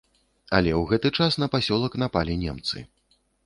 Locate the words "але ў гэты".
0.59-1.11